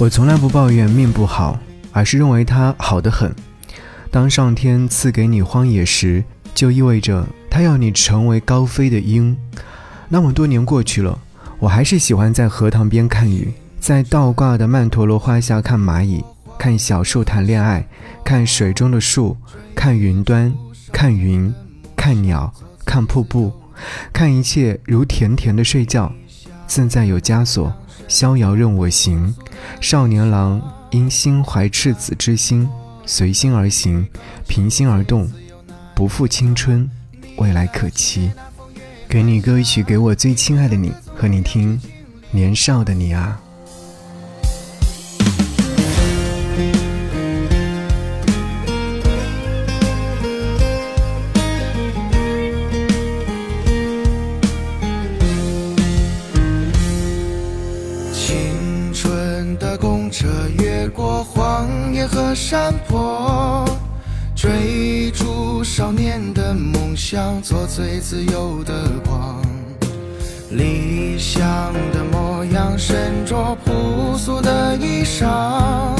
[0.00, 1.60] 我从来不抱怨命不好，
[1.92, 3.30] 而是认为它好得很。
[4.10, 6.24] 当上天赐给你荒野时，
[6.54, 9.36] 就意味着他要你成为高飞的鹰。
[10.08, 11.18] 那么多年过去了，
[11.58, 16.24] 我还是喜欢在荷塘边看雨，在倒挂的曼陀罗花下看蚂蚁，
[16.58, 17.86] 看小树谈恋爱，
[18.24, 19.36] 看水中的树，
[19.74, 20.50] 看云端，
[20.90, 21.52] 看云，
[21.94, 22.50] 看鸟，
[22.86, 23.52] 看瀑布，
[24.14, 26.10] 看一切如甜甜的睡觉。
[26.66, 27.70] 自在有枷锁。
[28.10, 29.32] 逍遥任我行，
[29.80, 30.60] 少年郎
[30.90, 32.68] 因心怀赤子之心，
[33.06, 34.04] 随心而行，
[34.48, 35.30] 平心而动，
[35.94, 36.90] 不负青春，
[37.36, 38.28] 未来可期。
[39.08, 41.80] 给你歌曲，给我最亲爱的你，和你听，
[42.32, 43.40] 年少的你啊。
[60.10, 60.26] 车
[60.58, 63.64] 越过荒野和山坡，
[64.34, 69.40] 追逐少年的梦想，做最自由的光。
[70.50, 75.94] 理想的模样，身着朴素的衣裳，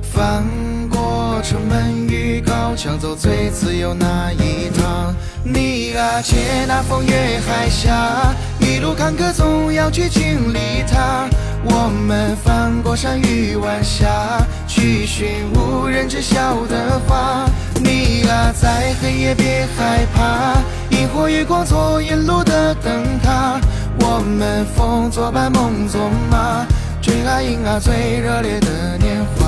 [0.00, 0.42] 翻
[0.88, 5.14] 过城门与高墙，走最自由那一趟。
[5.44, 11.28] 你啊，借那风越海峡，一路坎坷总要去经历它。
[11.64, 17.48] 我们翻过山与晚霞，去寻无人知晓的花。
[17.76, 20.56] 你啊，在黑夜别害怕，
[20.90, 23.60] 萤火月光做引路的灯塔。
[24.00, 26.66] 我们风作伴，梦作马，
[27.00, 29.41] 追啊迎啊最热烈的年华。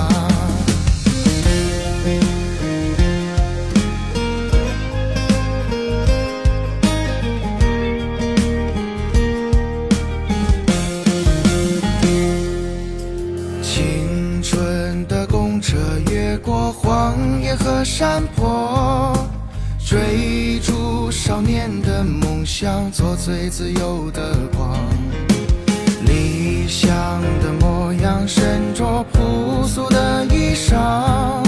[17.74, 19.12] 的山坡，
[19.84, 24.78] 追逐少年的梦想，做最自由的光。
[26.06, 26.94] 理想
[27.42, 31.42] 的模样，身着朴素的衣裳，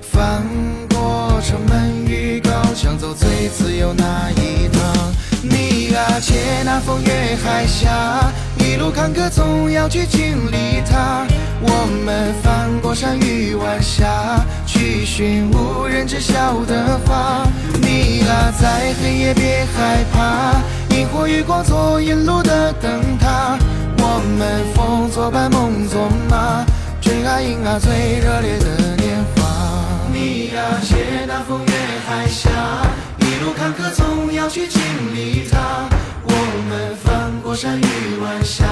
[0.00, 0.44] 翻
[0.88, 4.80] 过城门与高墙，走最自由那一趟。
[5.42, 11.26] 你啊，借那风越海峡，一路坎坷总要去经历它。
[11.60, 14.15] 我们翻过山与晚霞，
[15.16, 17.46] 寻无人知晓的花。
[17.80, 20.60] 你啊，在黑夜别害怕，
[20.94, 23.56] 萤火月光做引路的灯塔。
[23.96, 26.66] 我们风作伴，梦作马，
[27.00, 29.42] 追啊迎啊最热烈的年华。
[30.12, 31.72] 你啊，借那风越
[32.06, 32.50] 海峡，
[33.20, 34.82] 一路坎坷总要去经
[35.14, 35.88] 历它。
[36.24, 36.30] 我
[36.68, 38.66] 们翻过山与晚霞，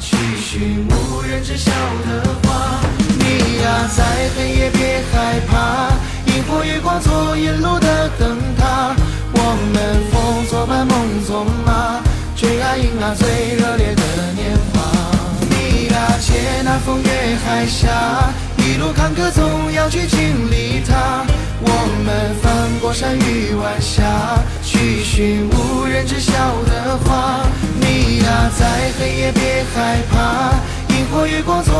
[0.00, 1.70] 去寻无人知晓
[2.06, 2.80] 的花。
[3.18, 4.02] 你呀，在
[4.34, 5.81] 黑夜别害怕，
[6.64, 8.94] 月光做引路的灯塔。
[9.34, 9.38] 我
[9.72, 12.00] 们风作伴，梦作马，
[12.36, 14.02] 追啊迎啊最热烈的
[14.34, 14.80] 年华。
[15.50, 21.24] 你啊，借那风越海峡，一路坎坷总要去经历它。
[21.64, 21.70] 我
[22.04, 24.02] 们翻过山与晚霞，
[24.62, 26.32] 去寻无人知晓
[26.66, 27.46] 的花。
[27.80, 30.54] 你呀，在黑夜别害怕，
[30.94, 31.71] 萤火月光做。